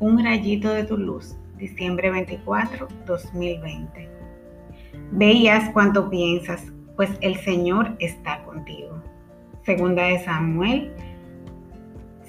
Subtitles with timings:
[0.00, 4.08] Un rayito de tu luz, diciembre 24, 2020.
[5.12, 9.02] Veías cuanto piensas, pues el Señor está contigo.
[9.66, 10.90] Segunda de Samuel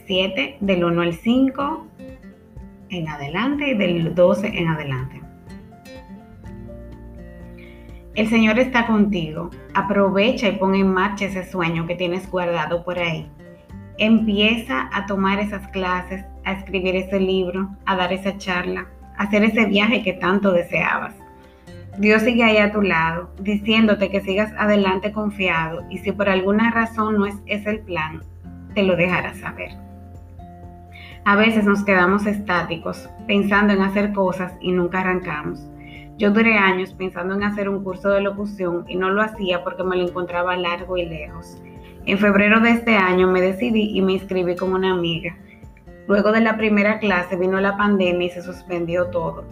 [0.06, 1.88] 7, del 1 al 5
[2.90, 5.22] en adelante y del 12 en adelante.
[8.16, 9.50] El Señor está contigo.
[9.74, 13.32] Aprovecha y pon en marcha ese sueño que tienes guardado por ahí.
[14.04, 19.44] Empieza a tomar esas clases, a escribir ese libro, a dar esa charla, a hacer
[19.44, 21.14] ese viaje que tanto deseabas.
[22.00, 26.72] Dios sigue ahí a tu lado, diciéndote que sigas adelante confiado y si por alguna
[26.72, 28.24] razón no es ese el plan,
[28.74, 29.70] te lo dejará saber.
[31.24, 35.70] A veces nos quedamos estáticos, pensando en hacer cosas y nunca arrancamos.
[36.18, 39.84] Yo duré años pensando en hacer un curso de locución y no lo hacía porque
[39.84, 41.62] me lo encontraba largo y lejos.
[42.06, 45.38] En febrero de este año me decidí y me inscribí con una amiga.
[46.08, 49.44] Luego de la primera clase vino la pandemia y se suspendió todo.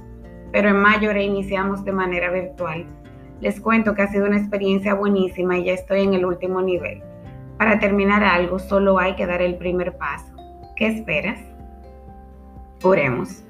[0.52, 2.88] Pero en mayo reiniciamos de manera virtual.
[3.39, 7.03] Les cuento que ha sido una experiencia buenísima y ya estoy en el último nivel.
[7.59, 10.34] Para terminar algo solo hay que dar el primer paso.
[10.75, 11.39] ¿Qué esperas?
[12.81, 13.44] Oremos.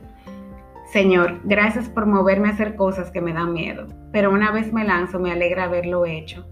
[0.92, 4.84] Señor, gracias por moverme a hacer cosas que me dan miedo, pero una vez me
[4.84, 6.46] lanzo me alegra haberlo hecho.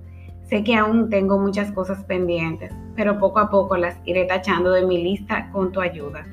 [0.48, 4.86] Sé que aún tengo muchas cosas pendientes, pero poco a poco las iré tachando de
[4.86, 6.26] mi lista con tu ayuda.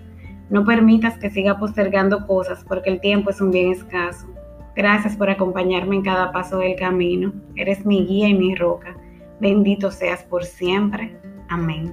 [0.50, 4.28] No permitas que siga postergando cosas porque el tiempo es un bien escaso.
[4.76, 7.32] Gracias por acompañarme en cada paso del camino.
[7.56, 8.96] Eres mi guía y mi roca.
[9.40, 11.16] Bendito seas por siempre.
[11.48, 11.92] Amén.